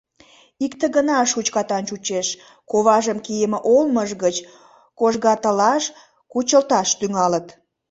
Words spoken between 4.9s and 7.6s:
кожгатылаш, кучылташ тӱҥалыт...